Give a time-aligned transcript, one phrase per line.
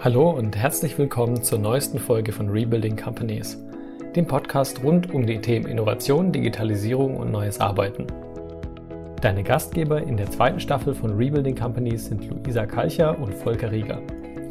[0.00, 3.58] Hallo und herzlich willkommen zur neuesten Folge von Rebuilding Companies,
[4.14, 8.06] dem Podcast rund um die Themen Innovation, Digitalisierung und neues Arbeiten.
[9.20, 14.00] Deine Gastgeber in der zweiten Staffel von Rebuilding Companies sind Luisa Kalcher und Volker Rieger.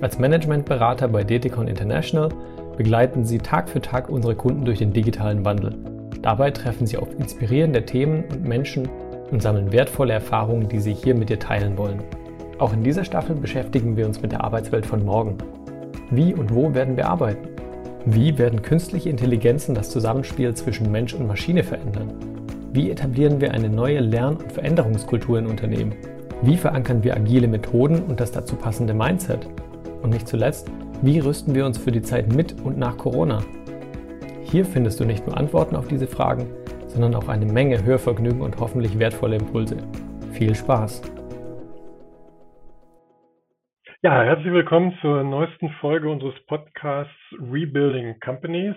[0.02, 2.27] Als Managementberater bei Deticon International
[2.75, 5.77] begleiten sie Tag für Tag unsere Kunden durch den digitalen Wandel.
[6.21, 8.89] Dabei treffen sie auf inspirierende Themen und Menschen
[9.32, 12.04] und sammeln wertvolle Erfahrungen, die sie hier mit dir teilen wollen.
[12.59, 15.37] Auch in dieser Staffel beschäftigen wir uns mit der Arbeitswelt von morgen.
[16.09, 17.49] Wie und wo werden wir arbeiten?
[18.05, 22.13] Wie werden künstliche Intelligenzen das Zusammenspiel zwischen Mensch und Maschine verändern?
[22.73, 25.93] Wie etablieren wir eine neue Lern- und Veränderungskultur in Unternehmen?
[26.41, 29.48] Wie verankern wir agile Methoden und das dazu passende Mindset?
[30.01, 30.71] Und nicht zuletzt,
[31.03, 33.43] wie rüsten wir uns für die Zeit mit und nach Corona?
[34.41, 36.48] Hier findest du nicht nur Antworten auf diese Fragen,
[36.87, 39.77] sondern auch eine Menge Hörvergnügen und hoffentlich wertvolle Impulse.
[40.31, 41.01] Viel Spaß!
[44.07, 48.73] Ja, herzlich willkommen zur neuesten Folge unseres Podcasts Rebuilding Companies.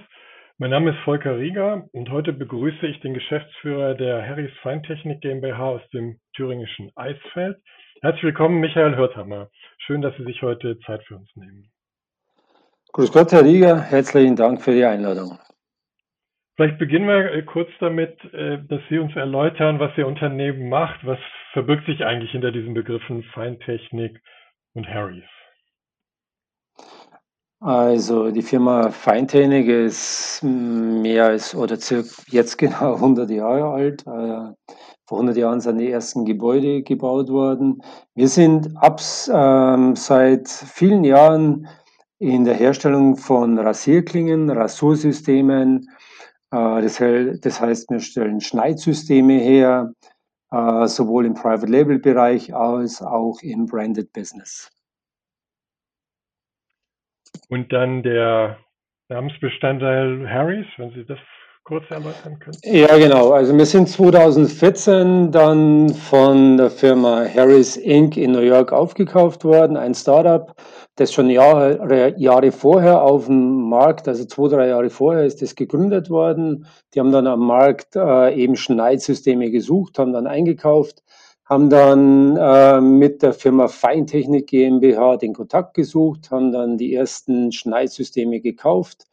[0.58, 5.62] Mein Name ist Volker Rieger und heute begrüße ich den Geschäftsführer der Harris Feintechnik GmbH
[5.62, 7.58] aus dem thüringischen Eisfeld.
[8.02, 9.50] Herzlich willkommen, Michael Hörthammer.
[9.78, 11.70] Schön, dass Sie sich heute Zeit für uns nehmen.
[12.92, 13.80] Grüß Gott, Herr Rieger.
[13.82, 15.38] Herzlichen Dank für die Einladung.
[16.56, 21.06] Vielleicht beginnen wir äh, kurz damit, äh, dass Sie uns erläutern, was Ihr Unternehmen macht.
[21.06, 21.20] Was
[21.52, 24.20] verbirgt sich eigentlich hinter diesen Begriffen Feintechnik
[24.74, 25.24] und Harrys?
[27.62, 31.76] Also die Firma Feintechnik ist mehr als oder
[32.28, 34.06] jetzt genau 100 Jahre alt.
[34.06, 34.54] Äh,
[35.06, 37.82] vor 100 Jahren sind die ersten Gebäude gebaut worden.
[38.14, 41.68] Wir sind ab ähm, seit vielen Jahren
[42.18, 45.90] in der Herstellung von Rasierklingen, Rasursystemen.
[46.52, 47.02] Äh, das,
[47.42, 49.92] das heißt, wir stellen Schneidsysteme her,
[50.50, 54.70] äh, sowohl im Private Label Bereich als auch im Branded Business.
[57.48, 58.58] Und dann der
[59.08, 61.18] Namensbestandteil Harrys, wenn Sie das
[61.70, 62.56] kurz erläutern können?
[62.64, 63.30] Ja, genau.
[63.30, 68.16] Also wir sind 2014 dann von der Firma Harris Inc.
[68.16, 70.52] in New York aufgekauft worden, ein Startup,
[70.96, 75.54] das schon Jahre, Jahre vorher auf dem Markt, also zwei, drei Jahre vorher ist das
[75.54, 76.66] gegründet worden.
[76.92, 81.04] Die haben dann am Markt äh, eben Schneidsysteme gesucht, haben dann eingekauft,
[81.44, 87.52] haben dann äh, mit der Firma Feintechnik GmbH den Kontakt gesucht, haben dann die ersten
[87.52, 89.06] Schneidsysteme gekauft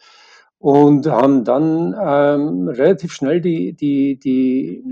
[0.59, 4.83] und haben dann ähm, relativ schnell die, die, die,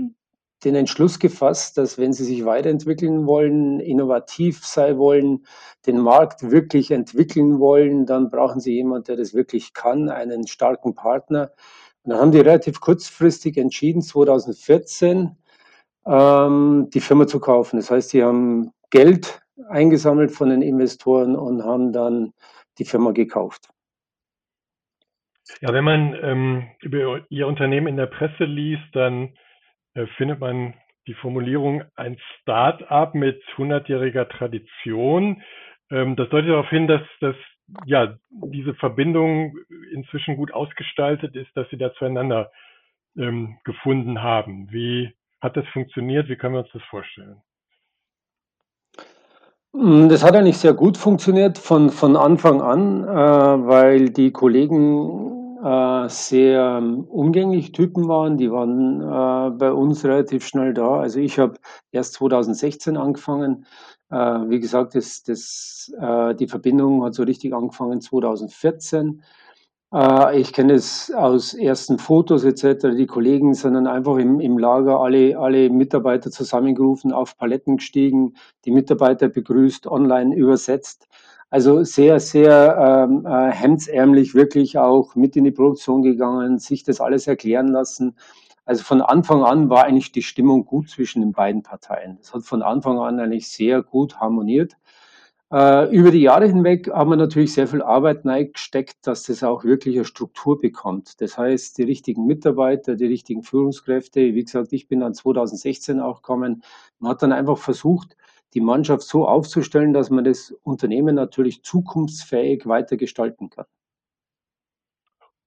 [0.64, 5.44] den Entschluss gefasst, dass wenn sie sich weiterentwickeln wollen, innovativ sein wollen,
[5.86, 10.94] den Markt wirklich entwickeln wollen, dann brauchen sie jemanden, der das wirklich kann, einen starken
[10.94, 11.52] Partner.
[12.04, 15.36] Und dann haben die relativ kurzfristig entschieden, 2014
[16.06, 17.76] ähm, die Firma zu kaufen.
[17.76, 22.32] Das heißt, sie haben Geld eingesammelt von den Investoren und haben dann
[22.78, 23.68] die Firma gekauft.
[25.60, 29.34] Ja, wenn man ähm, über Ihr Unternehmen in der Presse liest, dann
[29.94, 30.74] äh, findet man
[31.06, 35.42] die Formulierung ein Start-up mit 100-jähriger Tradition.
[35.90, 37.36] Ähm, das deutet darauf hin, dass, dass
[37.84, 39.56] ja, diese Verbindung
[39.92, 42.50] inzwischen gut ausgestaltet ist, dass Sie da zueinander
[43.16, 44.70] ähm, gefunden haben.
[44.70, 46.28] Wie hat das funktioniert?
[46.28, 47.42] Wie können wir uns das vorstellen?
[49.72, 53.06] Das hat eigentlich sehr gut funktioniert von, von Anfang an, äh,
[53.66, 55.35] weil die Kollegen
[55.66, 58.36] äh, sehr ähm, umgänglich Typen waren.
[58.38, 61.00] Die waren äh, bei uns relativ schnell da.
[61.00, 61.58] Also ich habe
[61.90, 63.66] erst 2016 angefangen.
[64.10, 69.22] Äh, wie gesagt, das, das, äh, die Verbindung hat so richtig angefangen 2014.
[69.92, 72.96] Äh, ich kenne es aus ersten Fotos etc.
[72.96, 78.34] Die Kollegen sind dann einfach im, im Lager alle, alle Mitarbeiter zusammengerufen, auf Paletten gestiegen,
[78.64, 81.08] die Mitarbeiter begrüßt, online übersetzt.
[81.50, 87.00] Also sehr, sehr ähm, äh, hemdsärmlich wirklich auch mit in die Produktion gegangen, sich das
[87.00, 88.16] alles erklären lassen.
[88.64, 92.18] Also von Anfang an war eigentlich die Stimmung gut zwischen den beiden Parteien.
[92.18, 94.76] Das hat von Anfang an eigentlich sehr gut harmoniert.
[95.52, 99.62] Äh, über die Jahre hinweg haben wir natürlich sehr viel Arbeit gesteckt, dass das auch
[99.62, 101.20] wirklich eine Struktur bekommt.
[101.20, 104.34] Das heißt, die richtigen Mitarbeiter, die richtigen Führungskräfte.
[104.34, 106.64] Wie gesagt, ich bin dann 2016 auch gekommen.
[106.98, 108.16] Man hat dann einfach versucht,
[108.54, 113.66] die Mannschaft so aufzustellen, dass man das Unternehmen natürlich zukunftsfähig weiter gestalten kann.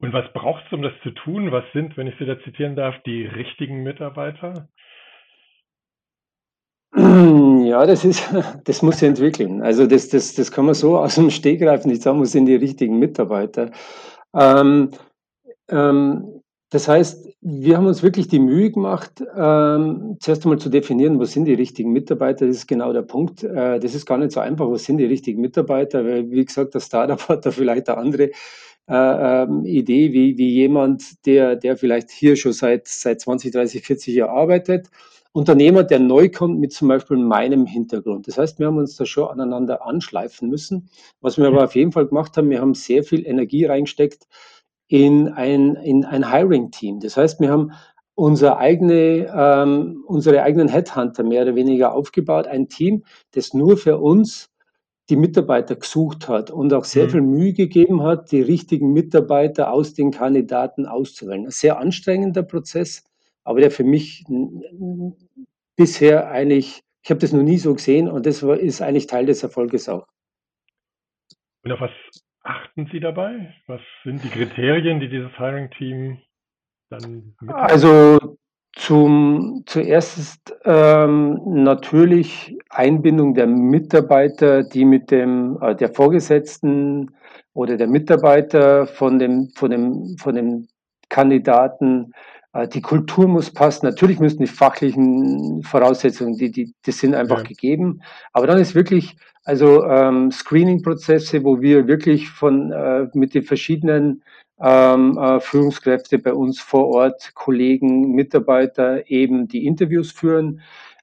[0.02, 1.52] Und was braucht es, um das zu tun?
[1.52, 4.70] Was sind, wenn ich Sie da zitieren darf, die richtigen Mitarbeiter?
[6.96, 8.34] Ja, das ist,
[8.66, 9.62] das muss sich entwickeln.
[9.62, 12.56] Also das, das, das kann man so aus dem Stegreif nicht sagen, wo sind die
[12.56, 13.72] richtigen Mitarbeiter.
[14.34, 14.92] Ähm,
[15.70, 21.20] ähm, Das heißt, wir haben uns wirklich die Mühe gemacht, ähm, zuerst einmal zu definieren,
[21.20, 22.46] was sind die richtigen Mitarbeiter.
[22.46, 23.44] Das ist genau der Punkt.
[23.44, 26.76] Äh, das ist gar nicht so einfach, was sind die richtigen Mitarbeiter, weil, wie gesagt,
[26.76, 28.32] das Startup hat da vielleicht eine andere
[28.88, 33.84] äh, ähm, Idee, wie, wie jemand, der, der vielleicht hier schon seit, seit 20, 30,
[33.84, 34.90] 40 Jahren arbeitet.
[35.32, 38.28] Unternehmer, der neu kommt mit zum Beispiel meinem Hintergrund.
[38.28, 40.90] Das heißt, wir haben uns da schon aneinander anschleifen müssen.
[41.22, 44.28] Was wir aber auf jeden Fall gemacht haben, wir haben sehr viel Energie reingesteckt,
[44.90, 47.00] in ein, in ein Hiring-Team.
[47.00, 47.72] Das heißt, wir haben
[48.16, 54.00] unsere, eigene, ähm, unsere eigenen Headhunter mehr oder weniger aufgebaut, ein Team, das nur für
[54.00, 54.50] uns
[55.10, 57.10] die Mitarbeiter gesucht hat und auch sehr mhm.
[57.10, 61.46] viel Mühe gegeben hat, die richtigen Mitarbeiter aus den Kandidaten auszuwählen.
[61.46, 63.04] Ein sehr anstrengender Prozess,
[63.44, 64.26] aber der für mich
[65.76, 69.44] bisher eigentlich, ich habe das noch nie so gesehen und das ist eigentlich Teil des
[69.44, 70.06] Erfolges auch.
[71.64, 71.92] Und auf was
[72.44, 73.54] achten Sie dabei?
[73.68, 76.20] Was sind die Kriterien, die dieses Hiring-Team
[76.90, 77.72] dann mitmacht?
[77.72, 78.38] Also
[78.74, 87.12] zum, zuerst ist ähm, natürlich Einbindung der Mitarbeiter, die mit dem äh, der Vorgesetzten
[87.54, 90.68] oder der Mitarbeiter von dem, von dem, von dem
[91.10, 92.14] Kandidaten
[92.54, 93.86] äh, die Kultur muss passen.
[93.86, 97.48] Natürlich müssen die fachlichen Voraussetzungen, die, die, die sind einfach ja.
[97.48, 98.02] gegeben.
[98.34, 99.16] Aber dann ist wirklich,
[99.50, 104.22] also ähm, Screening-Prozesse, wo wir wirklich von äh, mit den verschiedenen
[104.62, 110.62] ähm, äh, Führungskräfte bei uns vor Ort, Kollegen, Mitarbeiter eben die Interviews führen.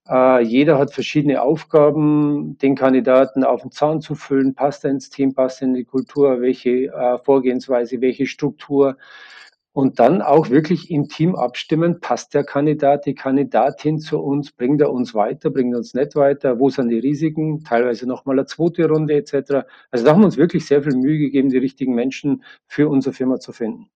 [0.09, 4.55] Äh, jeder hat verschiedene Aufgaben, den Kandidaten auf den Zahn zu füllen.
[4.55, 8.97] Passt er ins Team, passt er in die Kultur, welche äh, Vorgehensweise, welche Struktur
[9.76, 14.81] und dann auch wirklich im Team abstimmen, passt der Kandidat, die Kandidatin zu uns, bringt
[14.81, 18.46] er uns weiter, bringt er uns nicht weiter, wo sind die Risiken, teilweise nochmal eine
[18.46, 19.67] zweite Runde etc.
[19.90, 23.14] Also da haben wir uns wirklich sehr viel Mühe gegeben, die richtigen Menschen für unsere
[23.14, 23.90] Firma zu finden.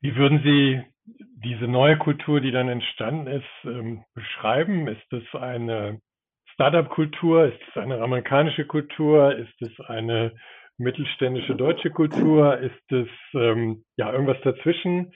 [0.00, 0.82] Wie würden Sie
[1.44, 4.88] diese neue Kultur, die dann entstanden ist, ähm, beschreiben?
[4.88, 6.00] Ist es eine
[6.54, 7.52] Startup-Kultur?
[7.52, 9.36] Ist es eine amerikanische Kultur?
[9.36, 10.32] Ist es eine
[10.78, 12.58] mittelständische deutsche Kultur?
[12.58, 15.12] Ist es ähm, ja irgendwas dazwischen?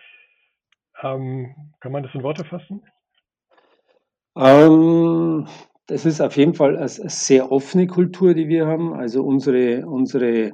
[1.02, 2.82] Ähm, kann man das in Worte fassen?
[4.36, 5.46] Ähm,
[5.86, 8.94] das ist auf jeden Fall eine, sehr offene Kultur, die wir haben.
[8.94, 10.52] Also unsere, unsere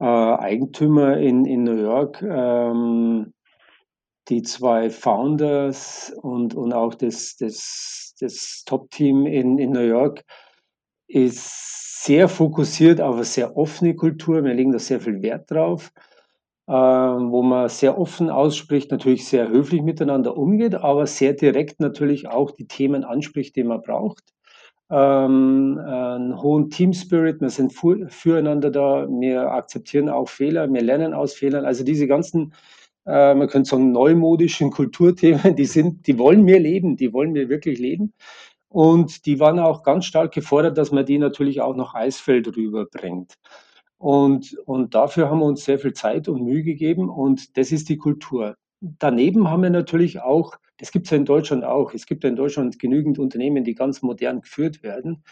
[0.00, 3.32] äh, Eigentümer in, in New York, ähm,
[4.28, 10.22] die zwei Founders und, und auch das, das, das Top-Team in, in New York
[11.06, 14.44] ist sehr fokussiert auf eine sehr offene Kultur.
[14.44, 15.92] Wir legen da sehr viel Wert drauf,
[16.68, 22.28] äh, wo man sehr offen ausspricht, natürlich sehr höflich miteinander umgeht, aber sehr direkt natürlich
[22.28, 24.22] auch die Themen anspricht, die man braucht.
[24.90, 31.12] Ähm, einen hohen Team Spirit, wir sind füreinander da, wir akzeptieren auch Fehler, wir lernen
[31.14, 31.64] aus Fehlern.
[31.66, 32.54] Also diese ganzen,
[33.06, 37.48] äh, man könnte sagen, neumodischen Kulturthemen, die sind, die wollen wir leben, die wollen wir
[37.48, 38.14] wirklich leben.
[38.68, 43.34] Und die waren auch ganz stark gefordert, dass man die natürlich auch nach Eisfeld rüberbringt.
[43.98, 47.88] Und, und dafür haben wir uns sehr viel Zeit und Mühe gegeben und das ist
[47.88, 48.56] die Kultur.
[48.80, 52.30] Daneben haben wir natürlich auch, das gibt es ja in Deutschland auch, es gibt ja
[52.30, 55.24] in Deutschland genügend Unternehmen, die ganz modern geführt werden.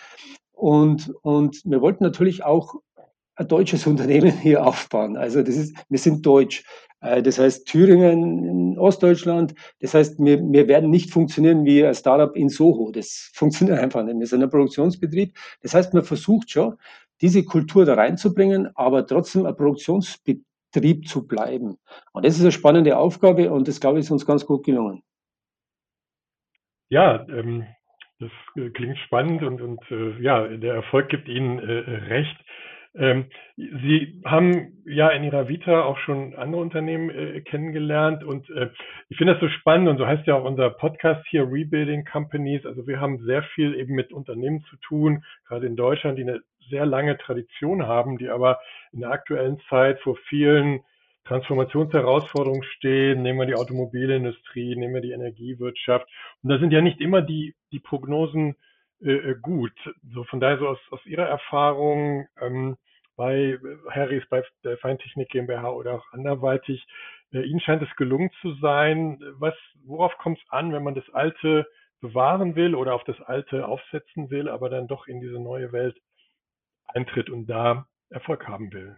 [0.50, 2.74] Und, und wir wollten natürlich auch
[3.36, 5.16] ein deutsches Unternehmen hier aufbauen.
[5.16, 6.64] Also das ist, wir sind deutsch.
[7.00, 9.54] Äh, das heißt Thüringen, Ostdeutschland.
[9.80, 12.90] Das heißt, wir, wir werden nicht funktionieren wie ein Startup in Soho.
[12.92, 14.18] Das funktioniert einfach nicht.
[14.18, 15.36] Wir sind ein Produktionsbetrieb.
[15.62, 16.76] Das heißt, man versucht schon,
[17.20, 21.78] diese Kultur da reinzubringen, aber trotzdem ein Produktionsbetrieb zu bleiben.
[22.12, 25.02] Und das ist eine spannende Aufgabe und das, glaube ich, ist uns ganz gut gelungen.
[26.88, 27.66] Ja, ähm,
[28.18, 31.72] das äh, klingt spannend und, und äh, ja, der Erfolg gibt Ihnen äh,
[32.06, 32.36] recht.
[32.96, 33.26] Ähm,
[33.56, 38.70] Sie haben ja in Ihrer Vita auch schon andere Unternehmen äh, kennengelernt und äh,
[39.08, 42.64] ich finde das so spannend und so heißt ja auch unser Podcast hier Rebuilding Companies.
[42.64, 46.40] Also wir haben sehr viel eben mit Unternehmen zu tun, gerade in Deutschland, die eine
[46.70, 48.60] sehr lange Tradition haben, die aber
[48.92, 50.80] in der aktuellen Zeit vor vielen
[51.26, 53.22] Transformationsherausforderungen stehen.
[53.22, 56.08] Nehmen wir die Automobilindustrie, nehmen wir die Energiewirtschaft.
[56.42, 58.56] Und da sind ja nicht immer die, die Prognosen
[59.02, 59.72] äh, äh gut.
[60.14, 62.76] So von daher so aus, aus Ihrer Erfahrung, ähm,
[63.16, 63.58] bei
[63.90, 66.86] Harrys, bei der Feintechnik GmbH oder auch anderweitig.
[67.32, 69.18] Äh, Ihnen scheint es gelungen zu sein.
[69.38, 69.54] Was,
[69.84, 71.66] worauf kommt es an, wenn man das Alte
[72.00, 75.96] bewahren will oder auf das Alte aufsetzen will, aber dann doch in diese neue Welt
[76.86, 78.96] eintritt und da Erfolg haben will?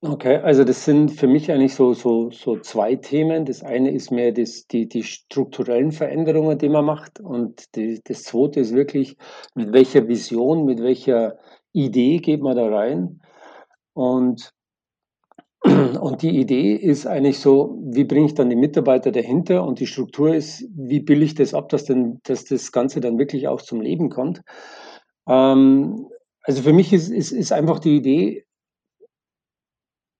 [0.00, 3.44] Okay, also das sind für mich eigentlich so, so, so zwei Themen.
[3.46, 7.18] Das eine ist mehr das, die, die strukturellen Veränderungen, die man macht.
[7.18, 9.16] Und die, das zweite ist wirklich,
[9.56, 11.36] mit welcher Vision, mit welcher
[11.84, 13.20] Idee geht man da rein.
[13.94, 14.52] Und
[16.00, 19.64] Und die Idee ist eigentlich so, wie bringe ich dann die Mitarbeiter dahinter?
[19.64, 23.18] Und die Struktur ist, wie bilde ich das ab, dass, denn, dass das Ganze dann
[23.18, 24.42] wirklich auch zum Leben kommt?
[25.28, 26.06] Ähm,
[26.42, 28.44] also für mich ist, ist, ist einfach die Idee,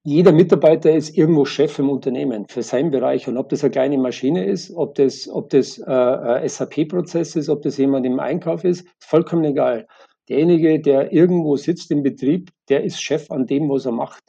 [0.05, 3.29] jeder Mitarbeiter ist irgendwo Chef im Unternehmen für seinen Bereich.
[3.29, 7.63] Und ob das eine kleine Maschine ist, ob das, ob das äh, SAP-Prozess ist, ob
[7.63, 9.87] das jemand im Einkauf ist, ist vollkommen egal.
[10.29, 14.23] Derjenige, der irgendwo sitzt im Betrieb, der ist Chef an dem, was er macht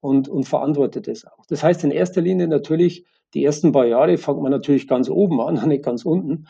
[0.00, 1.46] und, und verantwortet es auch.
[1.48, 5.40] Das heißt in erster Linie natürlich, die ersten paar Jahre fängt man natürlich ganz oben
[5.40, 6.46] an, nicht ganz unten,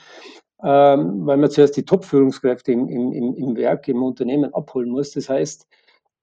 [0.63, 5.13] ähm, weil man zuerst die Top-Führungskräfte im, im, im Werk, im Unternehmen abholen muss.
[5.13, 5.67] Das heißt,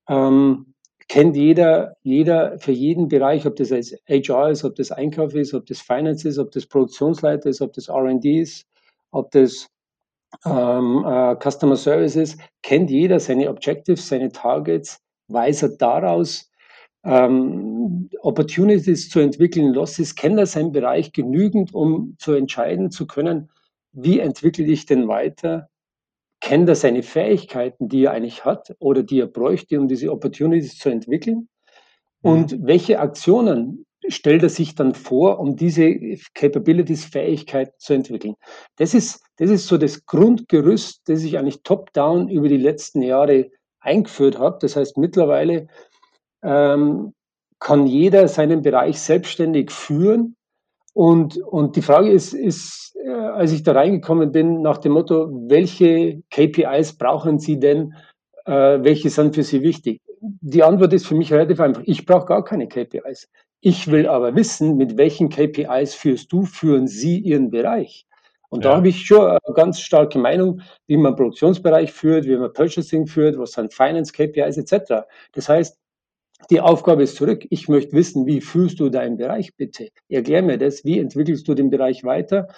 [0.10, 0.74] ähm,
[1.08, 5.54] kennt jeder, jeder für jeden Bereich, ob das jetzt HR ist, ob das Einkauf ist,
[5.54, 8.66] ob das Finance ist, ob das Produktionsleiter ist, ob das R&D ist,
[9.12, 9.68] ob das
[10.46, 16.52] ähm, äh, Customer Service ist, kennt jeder seine Objectives, seine Targets, weiß er daraus,
[17.04, 23.52] ähm, Opportunities zu entwickeln, Losses, kennt er seinen Bereich genügend, um zu entscheiden zu können,
[23.92, 25.70] wie entwickle ich denn weiter,
[26.42, 30.78] kennt er seine Fähigkeiten, die er eigentlich hat oder die er bräuchte, um diese Opportunities
[30.78, 31.48] zu entwickeln?
[32.26, 32.32] Mhm.
[32.32, 35.96] und welche Aktionen stellt er sich dann vor, um diese
[36.34, 38.36] Capabilities, Fähigkeiten zu entwickeln.
[38.78, 43.52] Das ist, das ist so das Grundgerüst, das ich eigentlich top-down über die letzten Jahre
[43.80, 44.58] eingeführt habe.
[44.62, 45.68] Das heißt, mittlerweile
[46.44, 47.14] ähm,
[47.60, 50.36] kann jeder seinen Bereich selbstständig führen.
[50.94, 55.30] Und, und die Frage ist, ist, äh, als ich da reingekommen bin, nach dem Motto,
[55.50, 57.94] welche KPIs brauchen Sie denn?
[58.46, 60.02] Äh, welche sind für Sie wichtig?
[60.22, 61.82] Die Antwort ist für mich relativ einfach.
[61.86, 63.28] Ich brauche gar keine KPIs.
[63.68, 68.06] Ich will aber wissen, mit welchen KPIs führst du, führen Sie Ihren Bereich?
[68.50, 68.70] Und ja.
[68.70, 73.08] da habe ich schon eine ganz starke Meinung, wie man Produktionsbereich führt, wie man Purchasing
[73.08, 75.08] führt, was sind Finance KPIs etc.
[75.34, 75.80] Das heißt,
[76.52, 77.48] die Aufgabe ist zurück.
[77.50, 79.90] Ich möchte wissen, wie führst du deinen Bereich bitte?
[80.10, 80.86] Erklär mir das.
[80.86, 82.50] Wie entwickelst du den Bereich weiter?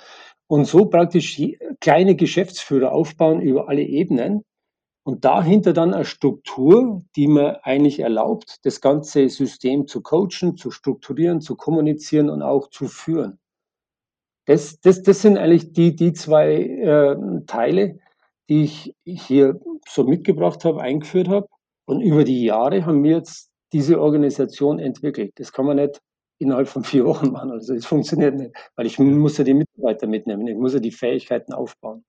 [0.47, 1.41] Und so praktisch
[1.79, 4.43] kleine Geschäftsführer aufbauen über alle Ebenen.
[5.07, 10.69] Und dahinter dann eine Struktur, die mir eigentlich erlaubt, das ganze System zu coachen, zu
[10.69, 13.39] strukturieren, zu kommunizieren und auch zu führen.
[14.47, 17.99] Das, das, das sind eigentlich die, die zwei äh, Teile,
[18.49, 21.47] die ich hier so mitgebracht habe, eingeführt habe.
[21.85, 25.31] Und über die Jahre haben wir jetzt diese Organisation entwickelt.
[25.35, 26.01] Das kann man nicht
[26.37, 27.51] innerhalb von vier Wochen machen.
[27.51, 30.91] Also es funktioniert nicht, weil ich muss ja die Mitarbeiter mitnehmen, ich muss ja die
[30.91, 32.03] Fähigkeiten aufbauen.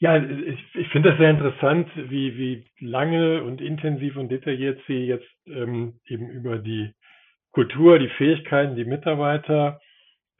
[0.00, 5.06] Ja, ich, ich finde das sehr interessant, wie, wie lange und intensiv und detailliert Sie
[5.06, 6.94] jetzt ähm, eben über die
[7.52, 9.78] Kultur, die Fähigkeiten, die Mitarbeiter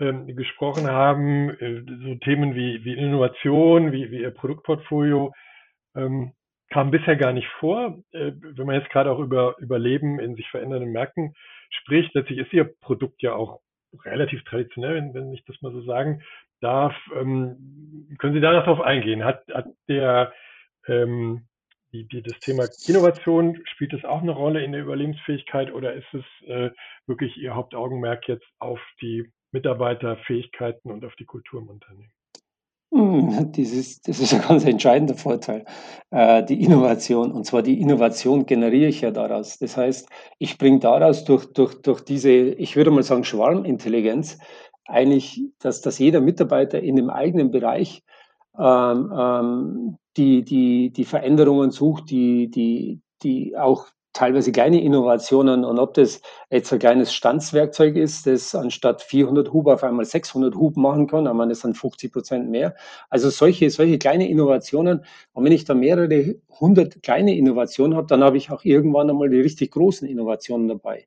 [0.00, 1.50] ähm, gesprochen haben.
[1.50, 5.34] Äh, so Themen wie, wie Innovation, wie, wie Ihr Produktportfolio.
[5.94, 6.32] Ähm,
[6.70, 7.98] kam bisher gar nicht vor.
[8.12, 11.34] Äh, wenn man jetzt gerade auch über Überleben in sich verändernden Märkten
[11.70, 13.60] spricht, letztlich ist Ihr Produkt ja auch
[14.06, 16.22] relativ traditionell, wenn, wenn ich das mal so sagen
[16.60, 16.94] darf.
[17.14, 19.24] Ähm, können Sie da noch drauf eingehen?
[19.24, 20.32] Hat, hat der
[20.86, 21.46] ähm,
[21.92, 26.12] die, die, das Thema Innovation, spielt das auch eine Rolle in der Überlebensfähigkeit oder ist
[26.12, 26.70] es äh,
[27.06, 32.12] wirklich Ihr Hauptaugenmerk jetzt auf die Mitarbeiterfähigkeiten und auf die Kultur im Unternehmen?
[32.92, 35.64] Hm, dieses, das ist ein ganz entscheidender Vorteil,
[36.10, 37.30] äh, die Innovation.
[37.30, 39.58] Und zwar die Innovation generiere ich ja daraus.
[39.58, 44.38] Das heißt, ich bringe daraus durch, durch, durch diese, ich würde mal sagen, Schwarmintelligenz,
[44.90, 48.02] eigentlich, dass, dass jeder Mitarbeiter in dem eigenen Bereich
[48.58, 55.78] ähm, ähm, die, die, die Veränderungen sucht, die, die, die auch teilweise kleine Innovationen und
[55.78, 56.20] ob das
[56.50, 61.26] jetzt ein kleines Stanzwerkzeug ist, das anstatt 400 Hub auf einmal 600 Hub machen kann,
[61.26, 62.74] aber ist dann 50 Prozent mehr.
[63.08, 65.04] Also solche, solche kleine Innovationen.
[65.32, 69.28] Und wenn ich da mehrere hundert kleine Innovationen habe, dann habe ich auch irgendwann einmal
[69.30, 71.06] die richtig großen Innovationen dabei.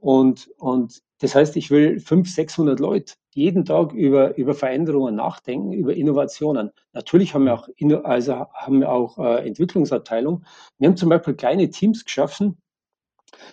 [0.00, 5.72] Und, und das heißt, ich will 500, 600 Leute jeden Tag über, über Veränderungen nachdenken,
[5.72, 6.70] über Innovationen.
[6.92, 7.68] Natürlich haben wir auch,
[8.04, 10.44] also haben wir auch äh, Entwicklungsabteilung.
[10.78, 12.58] Wir haben zum Beispiel kleine Teams geschaffen,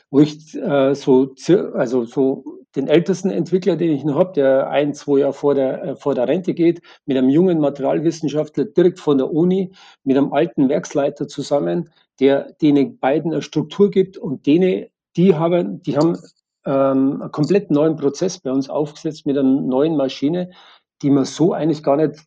[0.10, 1.34] wo ich äh, so,
[1.74, 2.44] also so
[2.76, 6.16] den ältesten Entwickler, den ich noch habe, der ein, zwei Jahre vor der, äh, vor
[6.16, 9.72] der Rente geht, mit einem jungen Materialwissenschaftler direkt von der Uni,
[10.04, 15.82] mit einem alten Werksleiter zusammen, der denen beiden eine Struktur gibt und denen, die haben,
[15.84, 16.18] die haben
[16.66, 20.52] ähm, einen komplett neuen Prozess bei uns aufgesetzt mit einer neuen Maschine,
[21.02, 22.26] die man so eigentlich gar nicht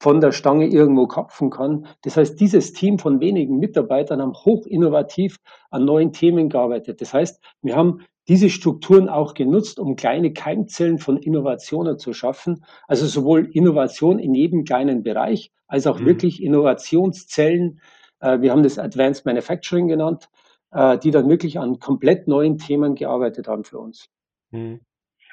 [0.00, 1.86] von der Stange irgendwo kapfen kann.
[2.02, 5.38] Das heißt, dieses Team von wenigen Mitarbeitern haben hoch innovativ
[5.70, 7.00] an neuen Themen gearbeitet.
[7.00, 12.64] Das heißt, wir haben diese Strukturen auch genutzt, um kleine Keimzellen von Innovationen zu schaffen.
[12.86, 16.06] Also sowohl Innovation in jedem kleinen Bereich als auch mhm.
[16.06, 17.80] wirklich Innovationszellen.
[18.20, 20.28] Äh, wir haben das Advanced Manufacturing genannt,
[20.72, 24.10] äh, die dann wirklich an komplett neuen Themen gearbeitet haben für uns.
[24.50, 24.80] Mhm.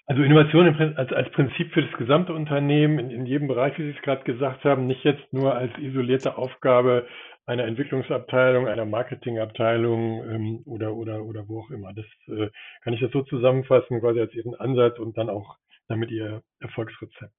[0.07, 3.97] Also Innovation als, als Prinzip für das gesamte Unternehmen in, in jedem Bereich, wie Sie
[3.97, 7.07] es gerade gesagt haben, nicht jetzt nur als isolierte Aufgabe
[7.47, 11.93] einer Entwicklungsabteilung, einer Marketingabteilung ähm, oder, oder, oder wo auch immer.
[11.93, 12.49] Das äh,
[12.83, 17.33] kann ich das so zusammenfassen, quasi als Ihren Ansatz und dann auch damit Ihr Erfolgsrezept.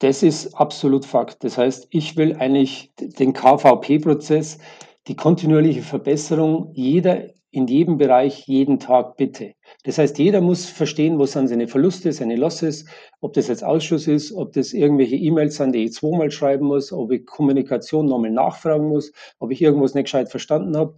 [0.00, 1.44] Das ist absolut Fakt.
[1.44, 4.58] Das heißt, ich will eigentlich den KVP-Prozess,
[5.08, 9.54] die kontinuierliche Verbesserung jeder in jedem Bereich jeden Tag bitte.
[9.82, 12.84] Das heißt, jeder muss verstehen, wo sind seine Verluste, seine Losses,
[13.20, 16.92] ob das jetzt Ausschuss ist, ob das irgendwelche E-Mails sind, die ich zweimal schreiben muss,
[16.92, 20.94] ob ich Kommunikation nochmal nachfragen muss, ob ich irgendwas nicht gescheit verstanden habe.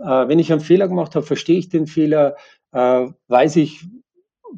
[0.00, 2.36] Äh, wenn ich einen Fehler gemacht habe, verstehe ich den Fehler,
[2.72, 3.86] äh, weiß ich,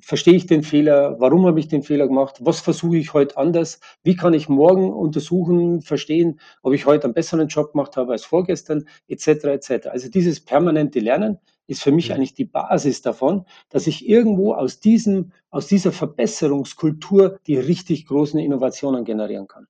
[0.01, 3.81] verstehe ich den Fehler, warum habe ich den Fehler gemacht, was versuche ich heute anders,
[4.03, 8.25] wie kann ich morgen untersuchen, verstehen, ob ich heute einen besseren Job gemacht habe als
[8.25, 9.45] vorgestern, etc.
[9.45, 9.89] etc.
[9.89, 12.15] Also dieses permanente Lernen ist für mich ja.
[12.15, 18.41] eigentlich die Basis davon, dass ich irgendwo aus diesem, aus dieser Verbesserungskultur die richtig großen
[18.41, 19.67] Innovationen generieren kann.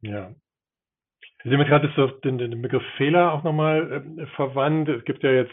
[0.00, 0.34] Ja.
[1.44, 4.88] Sie haben gerade den, den Begriff Fehler auch nochmal äh, verwandt.
[4.88, 5.52] Es gibt ja jetzt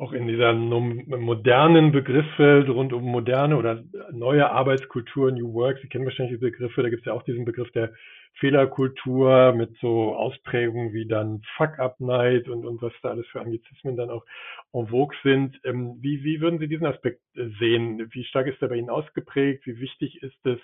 [0.00, 6.06] auch in dieser modernen Begriffswelt rund um moderne oder neue Arbeitskultur, New Work, Sie kennen
[6.06, 7.92] wahrscheinlich die Begriffe, da gibt es ja auch diesen Begriff der
[8.38, 14.08] Fehlerkultur mit so Ausprägungen wie dann Fuck-Up-Night und, und was da alles für Anglizismen dann
[14.08, 14.24] auch
[14.72, 15.60] en vogue sind.
[15.64, 18.08] Ähm, wie, wie würden Sie diesen Aspekt äh, sehen?
[18.12, 19.66] Wie stark ist er bei Ihnen ausgeprägt?
[19.66, 20.58] Wie wichtig ist es,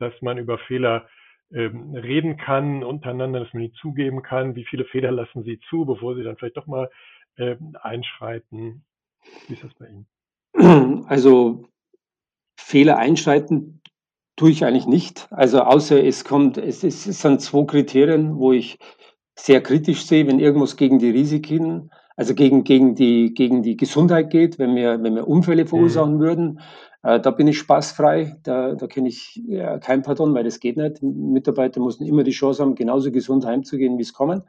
[0.00, 1.06] dass man über Fehler
[1.52, 4.56] ähm, reden kann untereinander, dass man die zugeben kann?
[4.56, 6.88] Wie viele Fehler lassen Sie zu, bevor Sie dann vielleicht doch mal
[7.40, 8.84] äh, einschreiten?
[9.48, 10.06] Wie ist das bei Ihnen?
[11.06, 11.64] Also
[12.56, 13.80] Fehler einschreiten
[14.36, 15.28] tue ich eigentlich nicht.
[15.30, 18.78] Also außer es kommt, es, es sind zwei Kriterien, wo ich
[19.36, 24.30] sehr kritisch sehe, wenn irgendwas gegen die Risiken, also gegen, gegen, die, gegen die Gesundheit
[24.30, 25.68] geht, wenn wir, wenn wir Unfälle mhm.
[25.68, 26.20] verursachen mhm.
[26.20, 26.60] würden.
[27.02, 30.76] Äh, da bin ich spaßfrei, da, da kenne ich ja, kein Pardon, weil das geht
[30.76, 31.02] nicht.
[31.02, 34.42] Mitarbeiter müssen immer die Chance haben, genauso gesund heimzugehen, wie es kommen.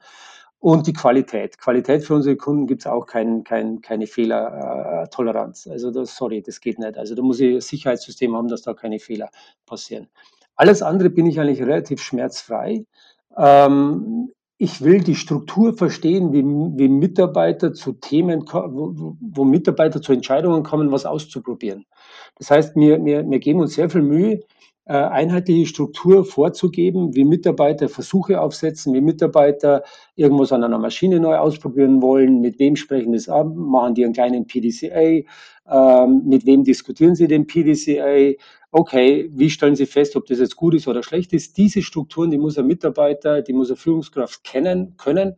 [0.61, 1.57] Und die Qualität.
[1.57, 5.65] Qualität für unsere Kunden gibt es auch kein, kein, keine Fehlertoleranz.
[5.65, 6.99] Also das, sorry, das geht nicht.
[6.99, 9.31] Also da muss ich ein Sicherheitssystem haben, dass da keine Fehler
[9.65, 10.07] passieren.
[10.55, 12.85] Alles andere bin ich eigentlich relativ schmerzfrei.
[13.35, 20.13] Ähm, ich will die Struktur verstehen, wie, wie Mitarbeiter zu Themen, wo, wo, Mitarbeiter zu
[20.13, 21.87] Entscheidungen kommen, was auszuprobieren.
[22.35, 24.41] Das heißt, wir, wir, wir geben uns sehr viel Mühe,
[24.91, 29.83] einheitliche Struktur vorzugeben, wie Mitarbeiter Versuche aufsetzen, wie Mitarbeiter
[30.15, 34.13] irgendwas an einer Maschine neu ausprobieren wollen, mit wem sprechen das ab, machen die einen
[34.13, 35.23] kleinen PDCA,
[35.69, 38.33] ähm, mit wem diskutieren sie den PDCA,
[38.71, 41.57] okay, wie stellen sie fest, ob das jetzt gut ist oder schlecht ist.
[41.57, 45.35] Diese Strukturen, die muss ein Mitarbeiter, die muss eine Führungskraft kennen können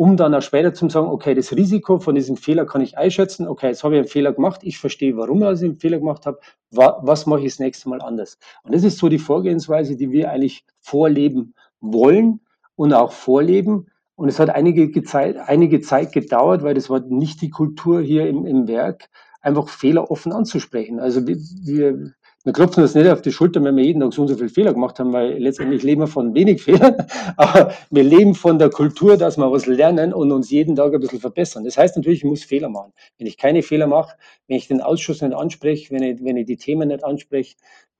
[0.00, 3.46] um dann auch später zu sagen, okay, das Risiko von diesem Fehler kann ich einschätzen,
[3.46, 6.38] okay, jetzt habe ich einen Fehler gemacht, ich verstehe, warum ich einen Fehler gemacht habe,
[6.70, 8.38] was mache ich das nächste Mal anders?
[8.62, 12.40] Und das ist so die Vorgehensweise, die wir eigentlich vorleben wollen
[12.76, 13.88] und auch vorleben.
[14.14, 18.26] Und es hat einige Zeit, einige Zeit gedauert, weil das war nicht die Kultur hier
[18.26, 19.10] im, im Werk,
[19.42, 20.98] einfach Fehler offen anzusprechen.
[20.98, 24.28] Also wir, wir klopfen uns nicht auf die Schulter, wenn wir jeden Tag so und
[24.28, 26.96] so viele Fehler gemacht haben, weil letztendlich leben wir von wenig Fehlern,
[27.36, 31.00] aber wir leben von der Kultur, dass wir was lernen und uns jeden Tag ein
[31.00, 31.64] bisschen verbessern.
[31.64, 32.92] Das heißt natürlich, ich muss Fehler machen.
[33.18, 34.16] Wenn ich keine Fehler mache,
[34.48, 37.56] wenn ich den Ausschuss nicht anspreche, wenn ich, wenn ich die Themen nicht anspreche,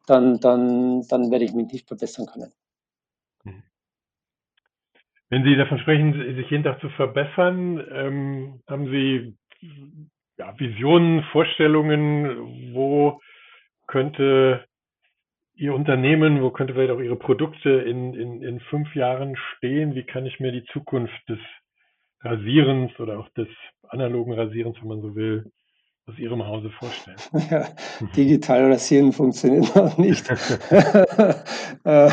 [0.06, 2.52] dann, dann, dann werde ich mich nicht verbessern können.
[3.44, 3.62] Mhm.
[5.28, 9.36] Wenn Sie davon sprechen, sich jeden Tag zu verbessern, ähm, haben Sie
[10.38, 13.20] ja, Visionen, Vorstellungen, wo
[13.90, 14.64] könnte
[15.54, 19.94] Ihr Unternehmen, wo könnte vielleicht auch Ihre Produkte in, in, in fünf Jahren stehen?
[19.94, 21.40] Wie kann ich mir die Zukunft des
[22.20, 23.48] Rasierens oder auch des
[23.88, 25.50] analogen Rasierens, wenn man so will,
[26.10, 27.16] aus Ihrem Hause vorstellen?
[27.50, 27.68] Ja,
[28.16, 30.26] digital rasieren funktioniert noch nicht.
[31.82, 32.10] Äh,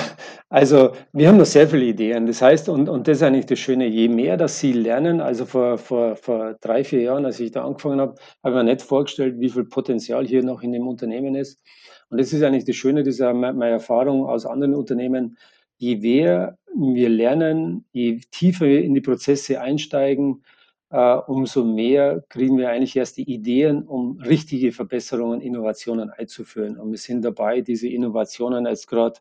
[0.48, 2.26] also wir haben noch sehr viele Ideen.
[2.26, 5.46] Das heißt, und, und das ist eigentlich das Schöne, je mehr, dass Sie lernen, also
[5.46, 8.82] vor, vor, vor drei, vier Jahren, als ich da angefangen habe, habe ich mir nicht
[8.82, 11.62] vorgestellt, wie viel Potenzial hier noch in dem Unternehmen ist.
[12.10, 15.38] Und das ist eigentlich das Schöne, das ist meine Erfahrung aus anderen Unternehmen.
[15.80, 20.44] Je mehr wir lernen, je tiefer wir in die Prozesse einsteigen,
[20.90, 26.78] umso mehr kriegen wir eigentlich erst die Ideen, um richtige Verbesserungen, Innovationen einzuführen.
[26.78, 29.20] Und wir sind dabei, diese Innovationen jetzt gerade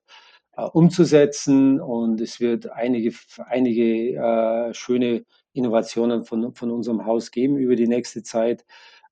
[0.57, 3.13] äh, umzusetzen und es wird einige,
[3.47, 8.65] einige äh, schöne Innovationen von, von unserem Haus geben über die nächste Zeit,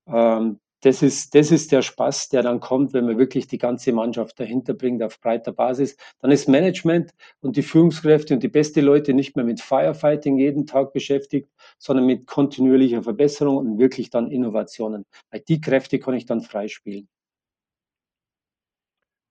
[0.07, 3.93] ähm, das ist, das ist der Spaß, der dann kommt, wenn man wirklich die ganze
[3.93, 5.97] Mannschaft dahinter bringt auf breiter Basis.
[6.21, 10.67] Dann ist Management und die Führungskräfte und die beste Leute nicht mehr mit Firefighting jeden
[10.67, 15.05] Tag beschäftigt, sondern mit kontinuierlicher Verbesserung und wirklich dann Innovationen.
[15.31, 17.09] Weil die Kräfte kann ich dann freispielen.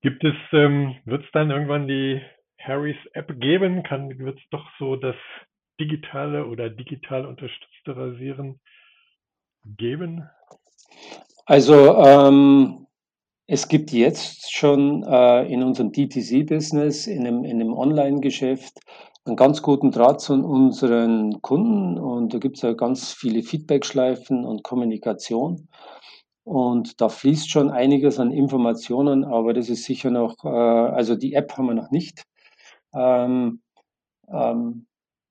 [0.02, 2.22] Gibt es, ähm, wird es dann irgendwann die
[2.60, 3.84] Harrys App geben?
[4.18, 5.16] wird es doch so das
[5.80, 8.60] digitale oder digital unterstützte Rasieren
[9.78, 10.28] geben?
[11.46, 12.88] Also ähm,
[13.48, 18.80] es gibt jetzt schon äh, in unserem DTC-Business, in einem, in einem Online-Geschäft,
[19.26, 24.46] einen ganz guten Draht zu unseren Kunden und da gibt es ja ganz viele Feedback-Schleifen
[24.46, 25.68] und Kommunikation.
[26.46, 31.34] Und da fließt schon einiges an Informationen, aber das ist sicher noch, äh, also die
[31.34, 32.24] App haben wir noch nicht.
[32.94, 33.62] Ähm,
[34.32, 34.88] ähm,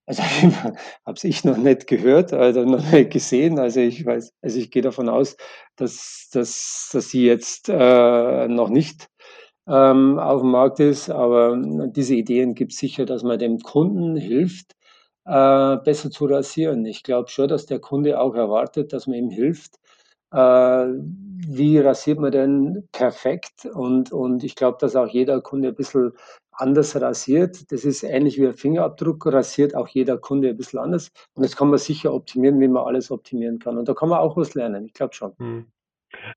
[0.06, 0.22] also
[1.06, 3.58] habe ich noch nicht gehört, also noch nicht gesehen.
[3.58, 5.36] Also ich weiß, also ich gehe davon aus,
[5.76, 9.08] dass, dass, dass sie jetzt äh, noch nicht
[9.68, 11.56] ähm, auf dem Markt ist, aber
[11.88, 14.72] diese Ideen gibt es sicher, dass man dem Kunden hilft,
[15.24, 16.84] äh, besser zu rasieren.
[16.86, 19.76] Ich glaube schon, dass der Kunde auch erwartet, dass man ihm hilft.
[20.32, 20.86] Äh,
[21.48, 23.66] wie rasiert man denn perfekt?
[23.66, 26.12] Und, und ich glaube, dass auch jeder Kunde ein bisschen
[26.52, 27.72] anders rasiert.
[27.72, 31.12] Das ist ähnlich wie ein Fingerabdruck, rasiert auch jeder Kunde ein bisschen anders.
[31.34, 33.78] Und das kann man sicher optimieren, wie man alles optimieren kann.
[33.78, 35.32] Und da kann man auch was lernen, ich glaube schon.
[35.38, 35.66] Hm.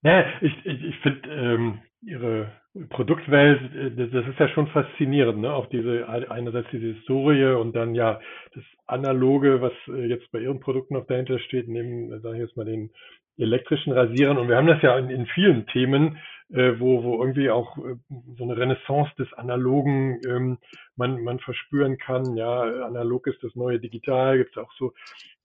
[0.01, 2.51] Naja, ich, ich, ich finde ähm, Ihre
[2.89, 5.53] Produktwelt, äh, das ist ja schon faszinierend, ne?
[5.53, 8.19] Auch diese einerseits diese Historie und dann ja
[8.53, 12.57] das Analoge, was äh, jetzt bei Ihren Produkten noch dahinter steht, neben, sage ich jetzt
[12.57, 12.91] mal, den
[13.37, 14.37] elektrischen Rasieren.
[14.37, 16.17] Und wir haben das ja in, in vielen Themen,
[16.51, 17.95] äh, wo, wo irgendwie auch äh,
[18.37, 20.57] so eine Renaissance des Analogen ähm,
[20.95, 22.35] man, man verspüren kann.
[22.35, 24.93] Ja, analog ist das neue Digital, gibt es auch so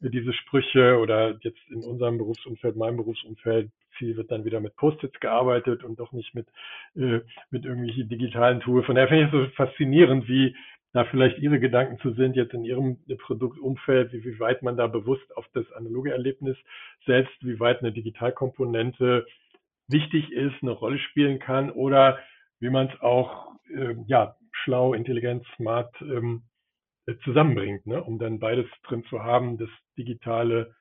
[0.03, 4.77] äh, diese Sprüche oder jetzt in unserem Berufsumfeld, meinem Berufsumfeld, viel wird dann wieder mit
[4.77, 6.49] Post-its gearbeitet und doch nicht mit,
[6.97, 8.87] äh, mit irgendwelchen digitalen Tools.
[8.87, 10.55] Von daher finde ich es so faszinierend, wie
[10.93, 14.87] da vielleicht Ihre Gedanken zu sind, jetzt in Ihrem Produktumfeld, wie, wie weit man da
[14.87, 16.57] bewusst auf das analoge Erlebnis
[17.07, 19.27] setzt, wie weit eine Digitalkomponente
[19.91, 22.19] wichtig ist, eine Rolle spielen kann oder
[22.61, 26.43] wie man es auch äh, ja, schlau, intelligent, smart ähm,
[27.07, 28.03] äh, zusammenbringt, ne?
[28.03, 30.75] um dann beides drin zu haben, das Digitale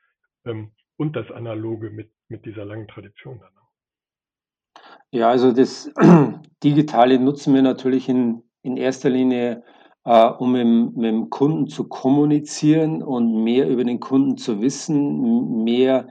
[0.45, 3.51] ähm, und das Analoge mit, mit dieser langen Tradition dann.
[5.11, 5.91] Ja, also das
[6.63, 9.63] Digitale nutzen wir natürlich in, in erster Linie
[10.05, 15.63] äh, um mit, mit dem Kunden zu kommunizieren und mehr über den Kunden zu wissen,
[15.63, 16.07] mehr,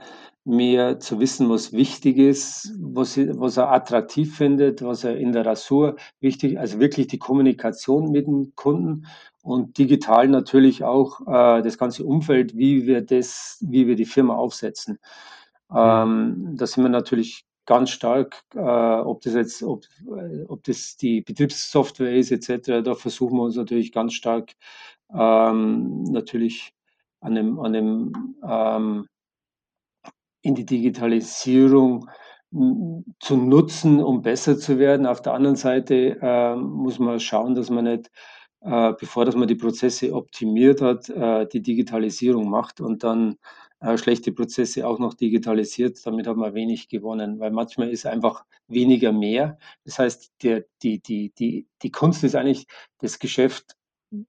[0.49, 5.45] mehr zu wissen, was wichtig ist, was, was er attraktiv findet, was er in der
[5.45, 9.05] Rasur wichtig, also wirklich die Kommunikation mit dem Kunden
[9.43, 14.35] und digital natürlich auch äh, das ganze Umfeld, wie wir das, wie wir die Firma
[14.35, 14.99] aufsetzen.
[15.69, 15.77] Mhm.
[15.77, 20.97] Ähm, da sind wir natürlich ganz stark, äh, ob das jetzt, ob, äh, ob das
[20.97, 24.53] die Betriebssoftware ist etc., da versuchen wir uns natürlich ganz stark
[25.13, 26.73] ähm, natürlich
[27.21, 29.05] an dem, an dem ähm,
[30.41, 32.09] in die Digitalisierung
[32.51, 35.05] zu nutzen, um besser zu werden.
[35.05, 38.09] Auf der anderen Seite äh, muss man schauen, dass man nicht,
[38.61, 43.35] äh, bevor dass man die Prozesse optimiert hat, äh, die Digitalisierung macht und dann
[43.81, 45.99] äh, schlechte Prozesse auch noch digitalisiert.
[46.05, 49.59] Damit hat man wenig gewonnen, weil manchmal ist einfach weniger mehr.
[49.85, 52.65] Das heißt, der, die, die, die, die Kunst ist eigentlich,
[52.99, 53.75] das Geschäft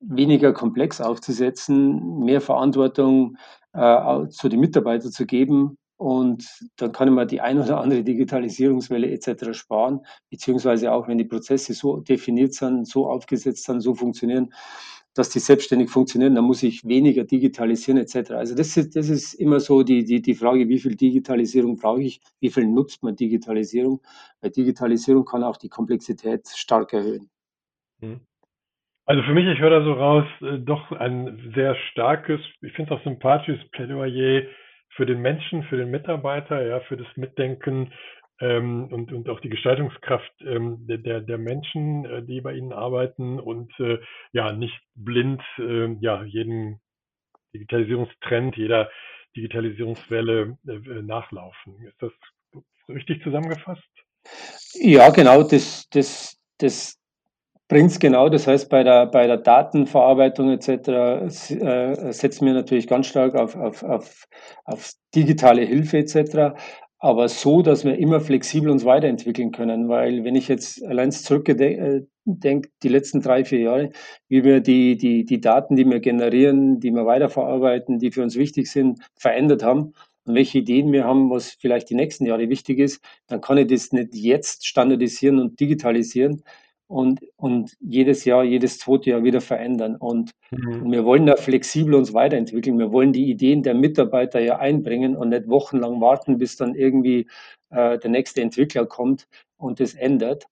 [0.01, 3.39] weniger komplex aufzusetzen, mehr Verantwortung
[3.73, 5.79] äh, zu den Mitarbeitern zu geben.
[6.01, 9.53] Und dann kann man die ein oder andere Digitalisierungswelle etc.
[9.53, 14.51] sparen, beziehungsweise auch wenn die Prozesse so definiert sind, so aufgesetzt sind, so funktionieren,
[15.15, 18.31] dass die selbstständig funktionieren, dann muss ich weniger digitalisieren etc.
[18.31, 22.01] Also das ist, das ist immer so die, die, die Frage, wie viel Digitalisierung brauche
[22.01, 24.01] ich, wie viel nutzt man Digitalisierung,
[24.41, 27.29] weil Digitalisierung kann auch die Komplexität stark erhöhen.
[28.01, 28.21] Hm.
[29.05, 32.95] Also für mich, ich höre da so raus, äh, doch ein sehr starkes, ich finde
[32.95, 34.45] es auch sympathisches Plädoyer
[34.97, 37.93] für den Menschen, für den Mitarbeiter, ja, für das Mitdenken,
[38.41, 42.73] ähm, und, und auch die Gestaltungskraft ähm, der, der, der Menschen, äh, die bei Ihnen
[42.73, 43.99] arbeiten und äh,
[44.33, 46.81] ja, nicht blind äh, ja, jedem
[47.55, 48.91] Digitalisierungstrend, jeder
[49.37, 51.83] Digitalisierungswelle äh, äh, nachlaufen.
[51.87, 52.13] Ist das
[52.89, 53.83] richtig zusammengefasst?
[54.75, 57.00] Ja, genau, das, das, das
[57.71, 58.29] es genau.
[58.29, 60.69] Das heißt, bei der, bei der Datenverarbeitung etc.
[60.69, 64.27] Äh, setzen wir natürlich ganz stark auf, auf, auf,
[64.65, 66.55] auf digitale Hilfe etc
[67.03, 69.89] aber so, dass wir immer flexibel uns weiterentwickeln können.
[69.89, 73.91] Weil wenn ich jetzt allein zurückdenke, äh, die letzten drei, vier Jahre,
[74.29, 78.37] wie wir die, die, die Daten, die wir generieren, die wir weiterverarbeiten, die für uns
[78.37, 79.95] wichtig sind, verändert haben,
[80.27, 83.69] und welche Ideen wir haben, was vielleicht die nächsten Jahre wichtig ist, dann kann ich
[83.69, 86.43] das nicht jetzt standardisieren und digitalisieren
[86.91, 89.95] und, und jedes Jahr, jedes zweite Jahr wieder verändern.
[89.95, 90.83] Und, mhm.
[90.83, 92.81] und wir wollen da flexibel uns weiterentwickeln.
[92.81, 97.29] Wir wollen die Ideen der Mitarbeiter ja einbringen und nicht wochenlang warten, bis dann irgendwie
[97.71, 100.47] äh, der nächste Entwickler kommt und das ändert.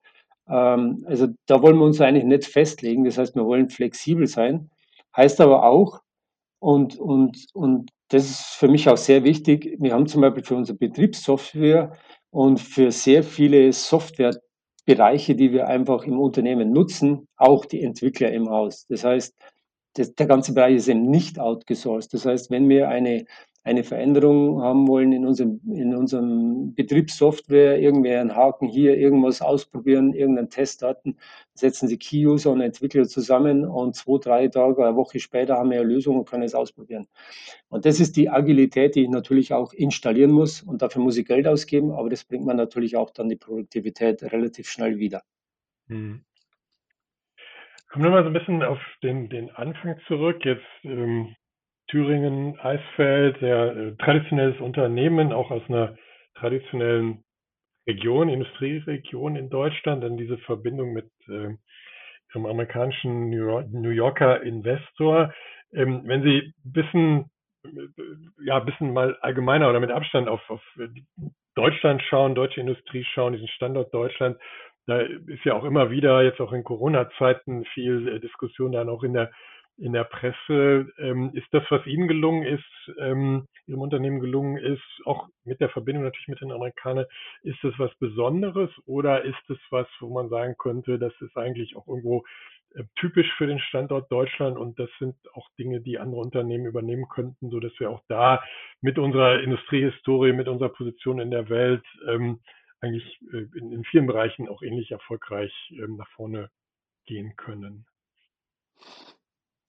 [0.48, 3.04] Ähm, also da wollen wir uns eigentlich nicht festlegen.
[3.04, 4.70] Das heißt, wir wollen flexibel sein.
[5.16, 6.02] Heißt aber auch,
[6.60, 10.56] und, und, und das ist für mich auch sehr wichtig, wir haben zum Beispiel für
[10.56, 11.96] unsere Betriebssoftware
[12.30, 14.38] und für sehr viele Software
[14.88, 18.86] Bereiche, die wir einfach im Unternehmen nutzen, auch die Entwickler im Haus.
[18.88, 19.34] Das heißt,
[19.92, 22.14] das, der ganze Bereich ist eben nicht outgesourced.
[22.14, 23.26] Das heißt, wenn wir eine,
[23.64, 30.14] eine Veränderung haben wollen in unserem, in unserem Betriebssoftware, irgendwie einen Haken hier, irgendwas ausprobieren,
[30.14, 31.18] irgendeinen Testdaten,
[31.54, 35.80] setzen Sie Key-User und Entwickler zusammen und zwei, drei Tage, eine Woche später haben wir
[35.80, 37.08] eine Lösung und können es ausprobieren.
[37.68, 41.26] Und das ist die Agilität, die ich natürlich auch installieren muss und dafür muss ich
[41.26, 45.22] Geld ausgeben, aber das bringt man natürlich auch dann die Produktivität relativ schnell wieder.
[45.88, 46.24] Hm.
[47.90, 50.44] Kommen wir mal so ein bisschen auf den, den Anfang zurück.
[50.44, 51.34] Jetzt ähm,
[51.88, 55.96] Thüringen, Eisfeld, sehr äh, traditionelles Unternehmen, auch aus einer
[56.34, 57.24] traditionellen
[57.86, 61.56] Region, Industrieregion in Deutschland, dann diese Verbindung mit äh,
[62.34, 65.32] einem amerikanischen New Yorker Investor.
[65.72, 67.30] Ähm, wenn Sie ein bisschen
[68.44, 70.62] ja, bisschen mal allgemeiner oder mit Abstand auf, auf
[71.54, 74.38] Deutschland schauen, deutsche Industrie schauen, diesen Standort Deutschland.
[74.86, 79.02] Da ist ja auch immer wieder, jetzt auch in Corona-Zeiten, viel äh, Diskussion dann auch
[79.02, 79.30] in der,
[79.78, 80.92] in der Presse.
[80.98, 85.70] Ähm, ist das, was Ihnen gelungen ist, ähm, Ihrem Unternehmen gelungen ist, auch mit der
[85.70, 87.06] Verbindung natürlich mit den Amerikanern,
[87.42, 91.76] ist das was Besonderes oder ist es was, wo man sagen könnte, das ist eigentlich
[91.76, 92.24] auch irgendwo
[92.74, 97.08] äh, typisch für den Standort Deutschland und das sind auch Dinge, die andere Unternehmen übernehmen
[97.08, 98.42] könnten, so dass wir auch da
[98.80, 102.40] mit unserer Industriehistorie, mit unserer Position in der Welt ähm,
[102.80, 106.50] eigentlich äh, in, in, vielen Bereichen auch ähnlich erfolgreich ähm, nach vorne
[107.06, 107.86] gehen können.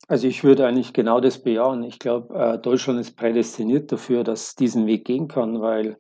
[0.10, 1.84] Also ich würde eigentlich genau das bejahen.
[1.84, 6.00] Ich glaube, äh, Deutschland ist prädestiniert dafür, dass diesen Weg gehen kann, weil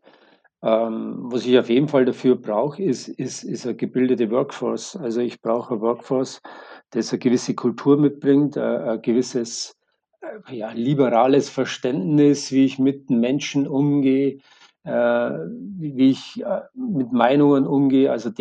[0.63, 4.95] ähm, was ich auf jeden Fall dafür brauche, ist, ist, ist eine gebildete Workforce.
[4.95, 6.41] Also ich brauche eine Workforce,
[6.89, 9.77] das eine gewisse Kultur mitbringt, äh, ein gewisses
[10.21, 14.39] äh, ja, liberales Verständnis, wie ich mit Menschen umgehe,
[14.85, 16.43] äh, wie ich
[16.73, 18.11] mit Meinungen umgehe.
[18.11, 18.31] Also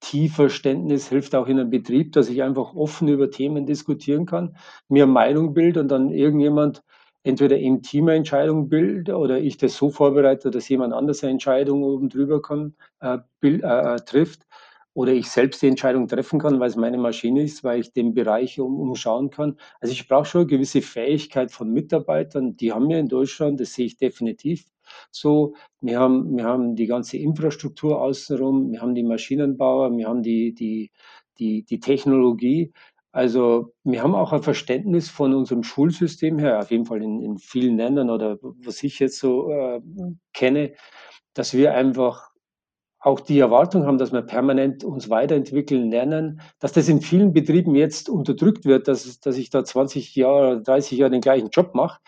[0.00, 4.56] Demokratieverständnis hilft auch in einem Betrieb, dass ich einfach offen über Themen diskutieren kann,
[4.88, 6.82] mir Meinung bilde und dann irgendjemand
[7.24, 11.32] entweder im Team eine Entscheidung bilde oder ich das so vorbereite, dass jemand anders eine
[11.32, 14.46] Entscheidung oben drüber kann, äh, bild, äh, trifft
[14.94, 18.14] oder ich selbst die Entscheidung treffen kann, weil es meine Maschine ist, weil ich den
[18.14, 19.58] Bereich um, umschauen kann.
[19.80, 23.74] Also ich brauche schon eine gewisse Fähigkeit von Mitarbeitern, die haben wir in Deutschland, das
[23.74, 24.64] sehe ich definitiv
[25.10, 25.54] so.
[25.80, 30.54] Wir haben, wir haben die ganze Infrastruktur außenrum, wir haben die Maschinenbauer, wir haben die,
[30.54, 30.90] die,
[31.38, 32.72] die, die Technologie.
[33.12, 37.38] Also wir haben auch ein Verständnis von unserem Schulsystem her, auf jeden Fall in, in
[37.38, 39.80] vielen Ländern oder was ich jetzt so äh,
[40.32, 40.74] kenne,
[41.34, 42.27] dass wir einfach
[43.00, 47.74] auch die Erwartung haben, dass wir permanent uns weiterentwickeln, lernen, dass das in vielen Betrieben
[47.74, 52.00] jetzt unterdrückt wird, dass, dass ich da 20 Jahre, 30 Jahre den gleichen Job mache.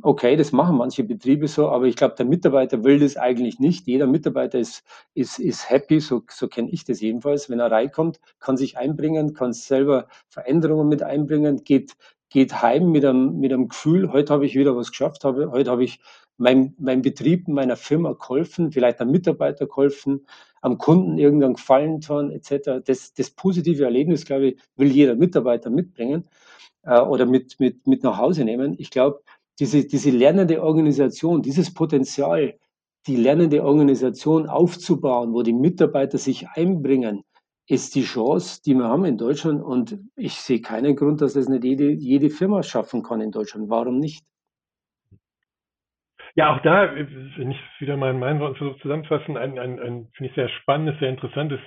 [0.00, 3.86] Okay, das machen manche Betriebe so, aber ich glaube, der Mitarbeiter will das eigentlich nicht.
[3.86, 4.82] Jeder Mitarbeiter ist,
[5.14, 7.50] ist, ist happy, so, so kenne ich das jedenfalls.
[7.50, 11.92] Wenn er reinkommt, kann sich einbringen, kann selber Veränderungen mit einbringen, geht,
[12.32, 15.70] geht heim mit einem, mit einem Gefühl, heute habe ich wieder was geschafft, habe, heute
[15.70, 16.00] habe ich
[16.36, 20.26] meinem, meinem Betrieb, meiner Firma geholfen, vielleicht einem Mitarbeiter geholfen,
[20.60, 22.82] am Kunden irgendeinen Gefallen tun, etc.
[22.84, 26.28] Das, das positive Erlebnis, glaube ich, will jeder Mitarbeiter mitbringen
[26.82, 28.76] äh, oder mit, mit, mit nach Hause nehmen.
[28.78, 29.22] Ich glaube,
[29.58, 32.58] diese, diese lernende Organisation, dieses Potenzial,
[33.06, 37.24] die lernende Organisation aufzubauen, wo die Mitarbeiter sich einbringen,
[37.66, 39.62] ist die Chance, die wir haben in Deutschland.
[39.62, 43.70] Und ich sehe keinen Grund, dass das nicht jede, jede Firma schaffen kann in Deutschland.
[43.70, 44.24] Warum nicht?
[46.34, 50.08] Ja, auch da, wenn ich wieder mal in meinen Worten versuche zusammenzufassen, ein, ein, ein
[50.16, 51.60] finde ich sehr spannendes, sehr interessantes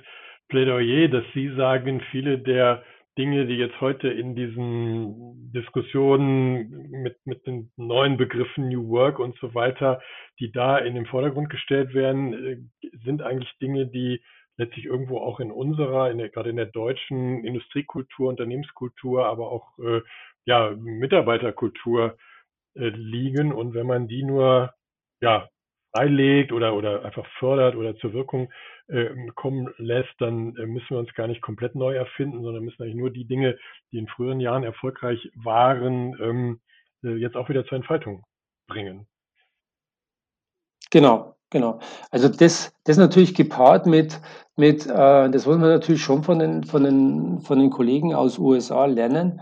[0.50, 2.84] Plädoyer, dass Sie sagen, viele der
[3.18, 9.38] Dinge, die jetzt heute in diesen Diskussionen mit, mit den neuen Begriffen New Work und
[9.40, 10.02] so weiter,
[10.40, 14.22] die da in den Vordergrund gestellt werden, äh, sind eigentlich Dinge, die
[14.58, 19.78] letztlich irgendwo auch in unserer, in der, gerade in der deutschen Industriekultur, Unternehmenskultur, aber auch
[19.80, 20.02] äh,
[20.46, 22.18] ja, Mitarbeiterkultur
[22.76, 23.52] äh, liegen.
[23.52, 24.74] Und wenn man die nur
[25.22, 25.50] ja,
[25.96, 28.52] freilegt oder, oder einfach fördert oder zur Wirkung
[28.88, 32.84] äh, kommen lässt, dann äh, müssen wir uns gar nicht komplett neu erfinden, sondern müssen
[32.84, 33.58] eigentlich nur die Dinge,
[33.92, 36.62] die in früheren Jahren erfolgreich waren, ähm,
[37.04, 38.24] äh, jetzt auch wieder zur Entfaltung
[38.68, 39.08] bringen.
[40.92, 41.80] Genau, genau.
[42.12, 44.20] Also das, das natürlich gepaart mit,
[44.56, 48.38] mit äh, das wollen wir natürlich schon von den, von den, von den Kollegen aus
[48.38, 49.42] USA lernen,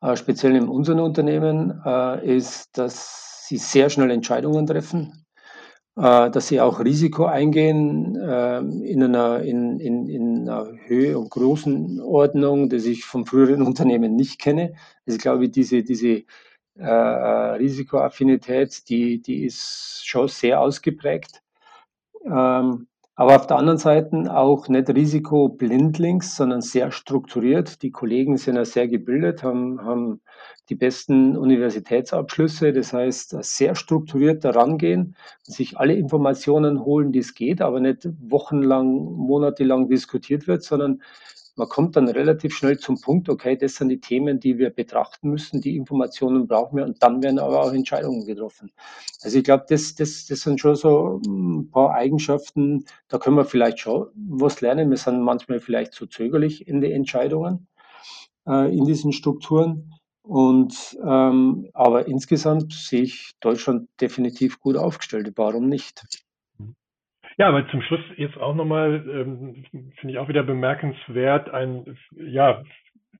[0.00, 5.24] äh, speziell in unserem Unternehmen, äh, ist, dass sie sehr schnell Entscheidungen treffen,
[5.96, 11.30] äh, dass sie auch Risiko eingehen äh, in, einer, in, in, in einer Höhe und
[11.30, 14.74] Größenordnung, die ich von früheren Unternehmen nicht kenne.
[15.06, 16.22] Also ich glaube, diese, diese
[16.76, 21.42] äh, Risikoaffinität, die, die ist schon sehr ausgeprägt.
[22.24, 27.82] Ähm, aber auf der anderen Seite auch nicht risikoblindlings, sondern sehr strukturiert.
[27.82, 30.22] Die Kollegen sind ja sehr gebildet, haben, haben
[30.70, 32.72] die besten Universitätsabschlüsse.
[32.72, 38.08] Das heißt, sehr strukturiert daran gehen, sich alle Informationen holen, die es geht, aber nicht
[38.18, 41.02] wochenlang, monatelang diskutiert wird, sondern
[41.56, 45.30] man kommt dann relativ schnell zum Punkt, okay, das sind die Themen, die wir betrachten
[45.30, 48.70] müssen, die Informationen brauchen wir und dann werden aber auch Entscheidungen getroffen.
[49.22, 53.44] Also ich glaube, das, das, das sind schon so ein paar Eigenschaften, da können wir
[53.44, 54.90] vielleicht schon was lernen.
[54.90, 57.68] Wir sind manchmal vielleicht zu zögerlich in den Entscheidungen,
[58.46, 59.92] äh, in diesen Strukturen.
[60.22, 65.32] Und ähm, aber insgesamt sehe ich Deutschland definitiv gut aufgestellt.
[65.34, 66.00] Warum nicht?
[67.38, 72.62] Ja, aber zum Schluss jetzt auch nochmal, ähm, finde ich auch wieder bemerkenswert, ein ja,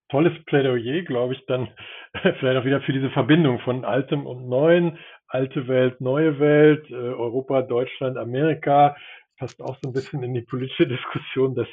[0.09, 1.69] tolles Plädoyer, glaube ich, dann
[2.39, 6.95] vielleicht auch wieder für diese Verbindung von Altem und Neuen, alte Welt, neue Welt, äh,
[6.95, 8.97] Europa, Deutschland, Amerika,
[9.39, 11.55] passt auch so ein bisschen in die politische Diskussion.
[11.55, 11.69] Das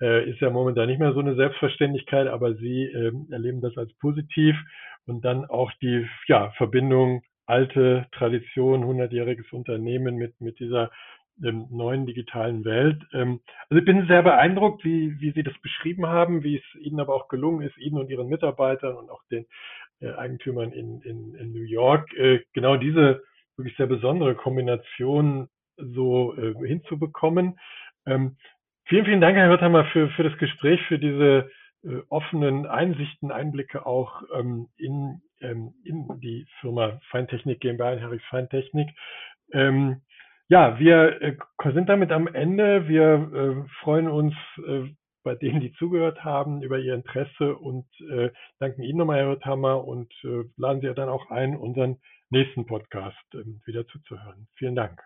[0.00, 3.92] äh, ist ja momentan nicht mehr so eine Selbstverständlichkeit, aber Sie äh, erleben das als
[3.98, 4.56] positiv.
[5.06, 10.90] Und dann auch die ja, Verbindung alte Tradition, hundertjähriges Unternehmen mit, mit dieser
[11.44, 13.02] ähm, neuen digitalen Welt.
[13.12, 17.00] Ähm, also ich bin sehr beeindruckt, wie, wie Sie das beschrieben haben, wie es Ihnen
[17.00, 19.46] aber auch gelungen ist, Ihnen und Ihren Mitarbeitern und auch den
[20.00, 23.22] äh, Eigentümern in, in, in New York, äh, genau diese
[23.56, 27.58] wirklich sehr besondere Kombination so äh, hinzubekommen.
[28.06, 28.36] Ähm,
[28.84, 31.50] vielen, vielen Dank, Herr Hörthammer, für, für das Gespräch, für diese
[31.84, 38.88] äh, offenen Einsichten, Einblicke auch ähm, in, ähm, in die Firma Feintechnik GmbH in Feintechnik.
[39.52, 40.02] Ähm,
[40.48, 41.36] ja, wir äh,
[41.72, 42.88] sind damit am Ende.
[42.88, 44.34] Wir äh, freuen uns
[44.66, 44.84] äh,
[45.24, 48.30] bei denen, die zugehört haben, über Ihr Interesse und äh,
[48.60, 51.98] danken Ihnen nochmal, Herr Rötthammer, und äh, laden Sie dann auch ein, unseren
[52.30, 54.46] nächsten Podcast äh, wieder zuzuhören.
[54.54, 55.02] Vielen Dank.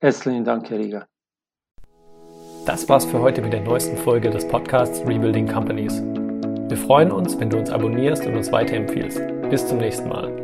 [0.00, 1.06] Herzlichen Dank, Herr Rieger.
[2.66, 6.02] Das war's für heute mit der neuesten Folge des Podcasts Rebuilding Companies.
[6.02, 9.20] Wir freuen uns, wenn du uns abonnierst und uns weiterempfiehlst.
[9.48, 10.39] Bis zum nächsten Mal.